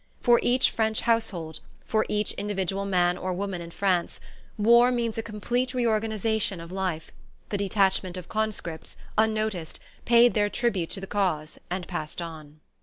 For 0.19 0.39
each 0.41 0.71
French 0.71 1.01
household, 1.01 1.59
for 1.85 2.07
each 2.09 2.31
individual 2.31 2.85
man 2.85 3.19
or 3.19 3.33
woman 3.33 3.61
in 3.61 3.69
France, 3.69 4.19
war 4.57 4.89
means 4.91 5.15
a 5.19 5.21
complete 5.21 5.75
reorganization 5.75 6.59
of 6.59 6.71
life. 6.71 7.11
The 7.49 7.59
detachment 7.59 8.17
of 8.17 8.27
conscripts, 8.27 8.97
unnoticed, 9.15 9.79
paid 10.05 10.33
their 10.33 10.49
tribute 10.49 10.89
to 10.89 11.01
the 11.01 11.05
Cause 11.05 11.59
and 11.69 11.87
passed 11.87 12.19
on... 12.19 12.61